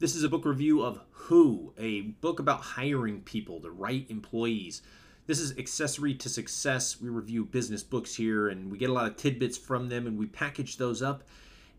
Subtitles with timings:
[0.00, 4.80] This is a book review of Who, a book about hiring people, the right employees.
[5.26, 7.00] This is Accessory to Success.
[7.00, 10.16] We review business books here and we get a lot of tidbits from them and
[10.16, 11.24] we package those up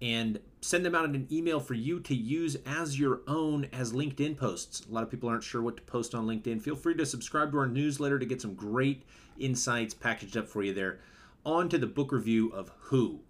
[0.00, 3.92] and send them out in an email for you to use as your own as
[3.92, 4.86] LinkedIn posts.
[4.88, 6.62] A lot of people aren't sure what to post on LinkedIn.
[6.62, 9.02] Feel free to subscribe to our newsletter to get some great
[9.40, 11.00] insights packaged up for you there.
[11.44, 13.22] On to the book review of Who.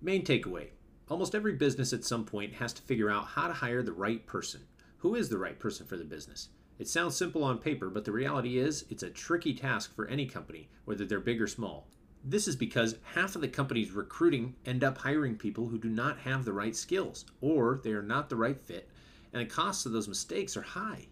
[0.00, 0.70] Main takeaway
[1.12, 4.26] Almost every business at some point has to figure out how to hire the right
[4.26, 4.62] person.
[5.00, 6.48] Who is the right person for the business?
[6.78, 10.24] It sounds simple on paper, but the reality is it's a tricky task for any
[10.24, 11.86] company, whether they're big or small.
[12.24, 16.20] This is because half of the companies recruiting end up hiring people who do not
[16.20, 18.88] have the right skills, or they are not the right fit,
[19.34, 21.08] and the costs of those mistakes are high.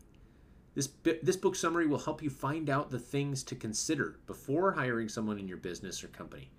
[0.74, 0.88] This,
[1.22, 5.38] this book summary will help you find out the things to consider before hiring someone
[5.38, 6.50] in your business or company.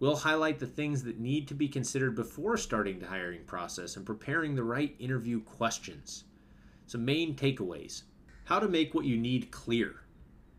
[0.00, 4.04] We'll highlight the things that need to be considered before starting the hiring process and
[4.04, 6.24] preparing the right interview questions.
[6.86, 8.02] Some main takeaways
[8.44, 10.02] how to make what you need clear,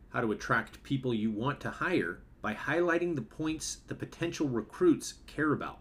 [0.10, 5.16] how to attract people you want to hire by highlighting the points the potential recruits
[5.28, 5.80] care about,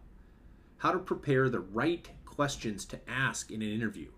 [0.79, 4.11] how to prepare the right questions to ask in an interview,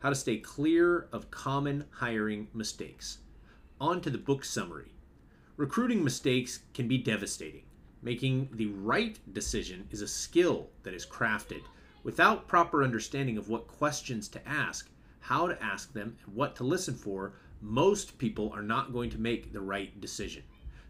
[0.00, 3.18] how to stay clear of common hiring mistakes.
[3.80, 4.92] On to the book summary.
[5.56, 7.64] Recruiting mistakes can be devastating.
[8.06, 11.62] Making the right decision is a skill that is crafted.
[12.04, 16.62] Without proper understanding of what questions to ask, how to ask them, and what to
[16.62, 20.44] listen for, most people are not going to make the right decision.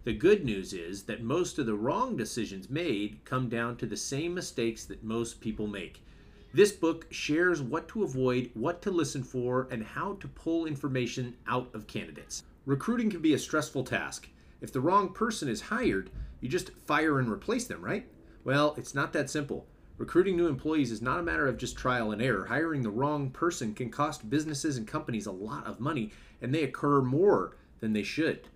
[0.05, 3.97] The good news is that most of the wrong decisions made come down to the
[3.97, 6.05] same mistakes that most people make.
[6.53, 11.35] This book shares what to avoid, what to listen for, and how to pull information
[11.49, 12.43] out of candidates.
[12.67, 14.29] Recruiting can be a stressful task.
[14.61, 18.07] If the wrong person is hired, you just fire and replace them, right?
[18.45, 19.67] Well, it's not that simple.
[19.99, 22.47] Recruiting new employees is not a matter of just trial and error.
[22.47, 26.63] Hiring the wrong person can cost businesses and companies a lot of money, and they
[26.63, 28.49] occur more than they should.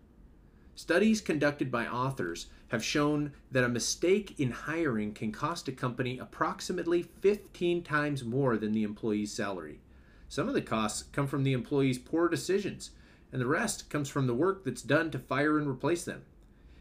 [0.74, 6.18] Studies conducted by authors have shown that a mistake in hiring can cost a company
[6.18, 9.80] approximately 15 times more than the employee's salary.
[10.28, 12.90] Some of the costs come from the employee's poor decisions,
[13.32, 16.22] and the rest comes from the work that's done to fire and replace them.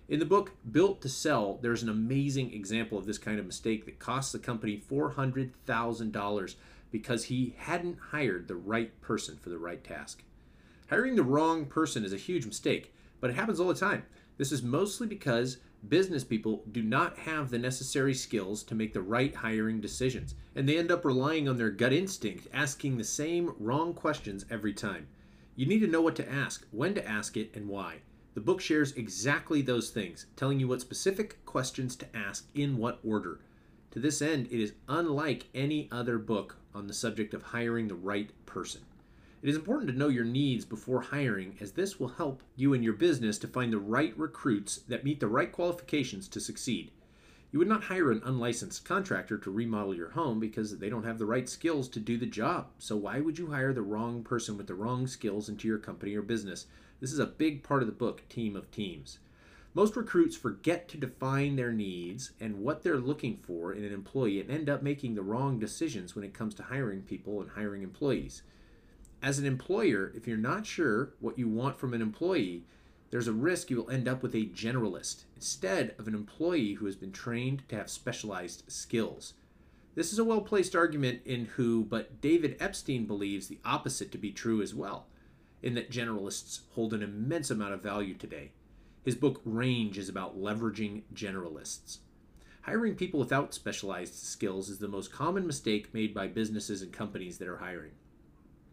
[0.10, 3.86] In the book Built to Sell, there's an amazing example of this kind of mistake
[3.86, 6.56] that cost the company $400,000
[6.90, 10.24] because he hadn't hired the right person for the right task.
[10.90, 14.04] Hiring the wrong person is a huge mistake, but it happens all the time.
[14.38, 19.04] This is mostly because business people do not have the necessary skills to make the
[19.04, 23.54] right hiring decisions, and they end up relying on their gut instinct, asking the same
[23.60, 25.06] wrong questions every time.
[25.56, 27.98] You need to know what to ask, when to ask it, and why.
[28.40, 33.02] The book shares exactly those things, telling you what specific questions to ask in what
[33.04, 33.42] order.
[33.92, 37.96] To this end, it is unlike any other book on the subject of hiring the
[37.96, 38.80] right person.
[39.42, 42.82] It is important to know your needs before hiring, as this will help you and
[42.82, 46.92] your business to find the right recruits that meet the right qualifications to succeed.
[47.52, 51.20] You would not hire an unlicensed contractor to remodel your home because they don't have
[51.20, 52.68] the right skills to do the job.
[52.78, 56.16] So, why would you hire the wrong person with the wrong skills into your company
[56.16, 56.68] or business?
[57.00, 59.20] This is a big part of the book, Team of Teams.
[59.74, 64.42] Most recruits forget to define their needs and what they're looking for in an employee
[64.42, 67.84] and end up making the wrong decisions when it comes to hiring people and hiring
[67.84, 68.42] employees.
[69.22, 72.66] As an employer, if you're not sure what you want from an employee,
[73.12, 76.86] there's a risk you will end up with a generalist instead of an employee who
[76.86, 79.36] has been trained to have specialized skills.
[79.96, 84.18] This is a well placed argument in Who, but David Epstein believes the opposite to
[84.18, 85.06] be true as well
[85.62, 88.52] in that generalists hold an immense amount of value today.
[89.04, 92.00] His book Range is about leveraging generalists.
[92.64, 97.38] Hiring people without specialized skills is the most common mistake made by businesses and companies
[97.38, 97.92] that are hiring.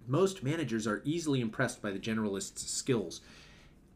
[0.07, 3.21] Most managers are easily impressed by the generalist's skills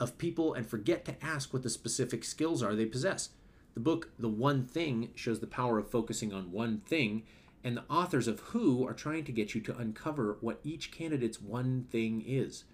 [0.01, 3.31] of people and forget to ask what the specific skills are they possess.
[3.75, 7.25] The book The One Thing shows the power of focusing on one thing,
[7.63, 11.41] and the authors of Who are trying to get you to uncover what each candidate's
[11.41, 12.65] one thing is.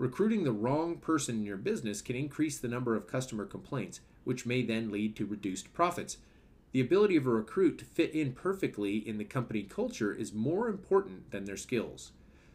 [0.00, 4.46] Recruiting the wrong person in your business can increase the number of customer complaints, which
[4.46, 6.16] may then lead to reduced profits.
[6.72, 10.70] The ability of a recruit to fit in perfectly in the company culture is more
[10.70, 12.12] important than their skills.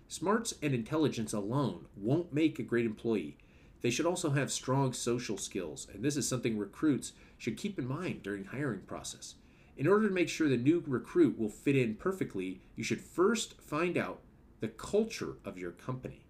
[0.08, 3.38] Smarts and intelligence alone won't make a great employee.
[3.84, 7.88] They should also have strong social skills, and this is something recruits should keep in
[7.88, 9.36] mind during hiring process.
[9.78, 13.62] In order to make sure the new recruit will fit in perfectly, you should first
[13.62, 14.22] find out
[14.62, 16.25] the culture of your company.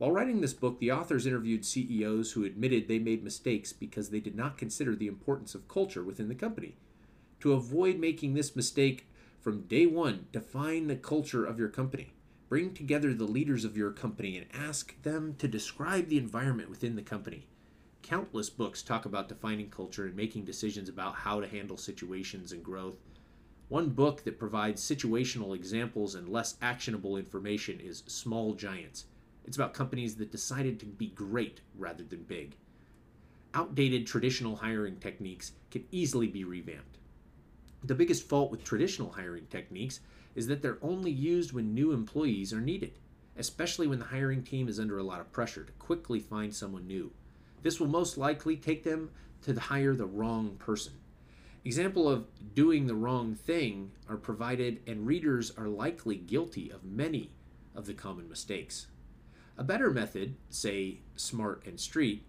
[0.00, 4.18] While writing this book, the authors interviewed CEOs who admitted they made mistakes because they
[4.18, 6.78] did not consider the importance of culture within the company.
[7.40, 9.06] To avoid making this mistake
[9.42, 12.14] from day one, define the culture of your company.
[12.48, 16.96] Bring together the leaders of your company and ask them to describe the environment within
[16.96, 17.46] the company.
[18.00, 22.64] Countless books talk about defining culture and making decisions about how to handle situations and
[22.64, 22.96] growth.
[23.68, 29.04] One book that provides situational examples and less actionable information is Small Giants.
[29.50, 32.54] It's about companies that decided to be great rather than big.
[33.52, 36.98] Outdated traditional hiring techniques can easily be revamped.
[37.82, 39.98] The biggest fault with traditional hiring techniques
[40.36, 42.92] is that they're only used when new employees are needed,
[43.36, 46.86] especially when the hiring team is under a lot of pressure to quickly find someone
[46.86, 47.10] new.
[47.64, 49.10] This will most likely take them
[49.42, 50.92] to hire the wrong person.
[51.64, 57.32] Example of doing the wrong thing are provided, and readers are likely guilty of many
[57.74, 58.86] of the common mistakes.
[59.60, 62.24] A better method, say Smart and Street,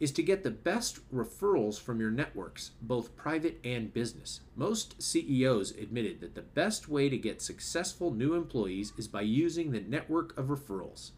[0.00, 4.40] is to get the best referrals from your networks, both private and business.
[4.56, 9.70] Most CEOs admitted that the best way to get successful new employees is by using
[9.70, 11.10] the network of referrals.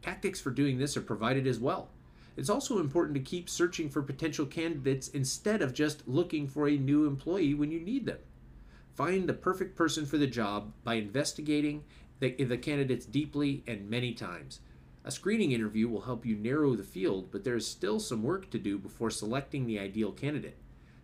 [0.00, 1.90] Tactics for doing this are provided as well.
[2.38, 6.78] It's also important to keep searching for potential candidates instead of just looking for a
[6.78, 8.20] new employee when you need them.
[8.94, 11.84] Find the perfect person for the job by investigating
[12.20, 14.60] the, the candidates deeply and many times.
[15.06, 18.50] A screening interview will help you narrow the field, but there is still some work
[18.50, 20.56] to do before selecting the ideal candidate.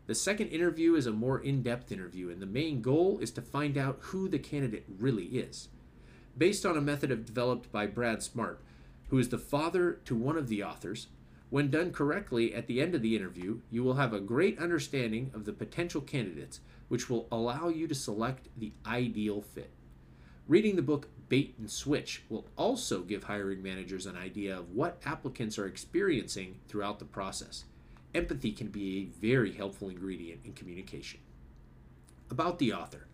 [0.06, 3.42] The second interview is a more in depth interview, and the main goal is to
[3.42, 5.68] find out who the candidate really is.
[6.36, 8.62] Based on a method developed by Brad Smart,
[9.08, 11.08] who is the father to one of the authors,
[11.50, 15.30] when done correctly at the end of the interview, you will have a great understanding
[15.34, 19.70] of the potential candidates, which will allow you to select the ideal fit.
[20.48, 25.00] Reading the book Bait and Switch will also give hiring managers an idea of what
[25.06, 27.64] applicants are experiencing throughout the process.
[28.12, 31.20] Empathy can be a very helpful ingredient in communication.
[32.30, 33.06] About the author,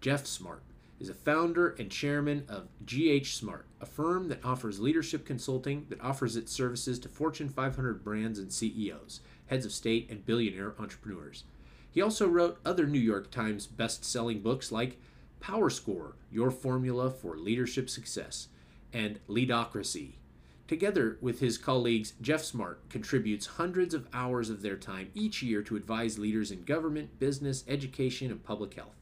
[0.00, 0.62] Geoff Smart
[1.00, 6.00] is a founder and chairman of GH Smart, a firm that offers leadership consulting that
[6.00, 11.42] offers its services to Fortune 500 brands and CEOs, heads of state, and billionaire entrepreneurs.
[11.90, 15.00] He also wrote other New York Times best-selling books like
[15.44, 18.48] Power Score, Your Formula for Leadership Success,
[18.94, 20.12] and Leadocracy.
[20.66, 25.60] Together with his colleagues, Geoff Smart contributes hundreds of hours of their time each year
[25.60, 28.96] to advise leaders in government, business, education, and public health.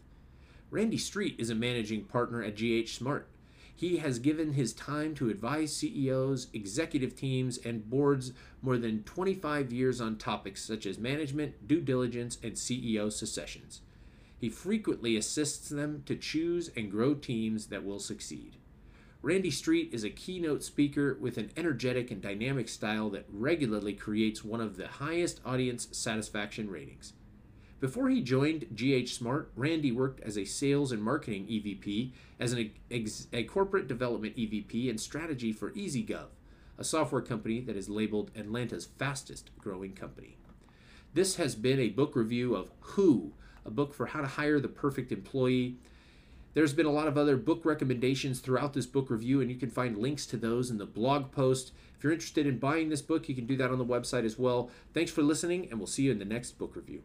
[0.68, 3.28] Randy Street is a managing partner at GH Smart.
[3.72, 9.72] He has given his time to advise CEOs, executive teams, and boards more than 25
[9.72, 13.82] years on topics such as management, due diligence, and CEO successions.
[14.42, 18.56] He frequently assists them to choose and grow teams that will succeed.
[19.22, 24.42] Randy Street is a keynote speaker with an energetic and dynamic style that regularly creates
[24.42, 27.12] one of the highest audience satisfaction ratings.
[27.78, 32.10] Before he joined GH Smart, Randy worked as a sales and marketing EVP,
[32.40, 36.30] as an ex- a corporate development EVP, and strategy for ezgov,
[36.76, 40.36] a software company that is labeled Atlanta's fastest growing company.
[41.14, 44.68] This has been a book review of Who a book for how to hire the
[44.68, 45.76] perfect employee.
[46.54, 49.70] There's been a lot of other book recommendations throughout this book review, and you can
[49.70, 51.72] find links to those in the blog post.
[51.96, 54.38] If you're interested in buying this book, you can do that on the website as
[54.38, 54.70] well.
[54.92, 57.02] Thanks for listening, and we'll see you in the next book review.